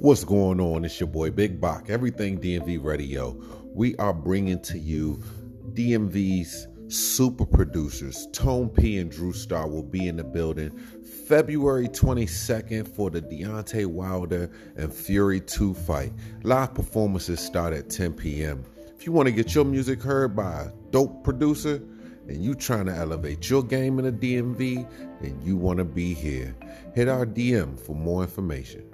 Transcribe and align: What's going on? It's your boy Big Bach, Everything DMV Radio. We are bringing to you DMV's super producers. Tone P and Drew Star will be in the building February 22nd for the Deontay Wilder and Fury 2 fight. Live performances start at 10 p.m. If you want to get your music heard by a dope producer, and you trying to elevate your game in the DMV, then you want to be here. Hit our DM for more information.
What's 0.00 0.24
going 0.24 0.62
on? 0.62 0.86
It's 0.86 0.98
your 0.98 1.10
boy 1.10 1.30
Big 1.30 1.60
Bach, 1.60 1.90
Everything 1.90 2.40
DMV 2.40 2.82
Radio. 2.82 3.38
We 3.74 3.94
are 3.96 4.14
bringing 4.14 4.58
to 4.62 4.78
you 4.78 5.22
DMV's 5.74 6.68
super 6.88 7.44
producers. 7.44 8.26
Tone 8.32 8.70
P 8.70 8.96
and 8.96 9.10
Drew 9.10 9.34
Star 9.34 9.68
will 9.68 9.82
be 9.82 10.08
in 10.08 10.16
the 10.16 10.24
building 10.24 10.70
February 11.28 11.86
22nd 11.86 12.88
for 12.88 13.10
the 13.10 13.20
Deontay 13.20 13.84
Wilder 13.84 14.50
and 14.74 14.90
Fury 14.90 15.38
2 15.38 15.74
fight. 15.74 16.14
Live 16.44 16.72
performances 16.72 17.38
start 17.38 17.74
at 17.74 17.90
10 17.90 18.14
p.m. 18.14 18.64
If 18.96 19.04
you 19.04 19.12
want 19.12 19.26
to 19.26 19.32
get 19.32 19.54
your 19.54 19.66
music 19.66 20.02
heard 20.02 20.34
by 20.34 20.62
a 20.62 20.70
dope 20.92 21.22
producer, 21.22 21.78
and 22.26 22.42
you 22.42 22.54
trying 22.54 22.86
to 22.86 22.94
elevate 22.94 23.50
your 23.50 23.62
game 23.62 23.98
in 23.98 24.06
the 24.06 24.12
DMV, 24.12 24.88
then 25.20 25.38
you 25.44 25.58
want 25.58 25.76
to 25.76 25.84
be 25.84 26.14
here. 26.14 26.56
Hit 26.94 27.06
our 27.06 27.26
DM 27.26 27.78
for 27.78 27.94
more 27.94 28.22
information. 28.22 28.84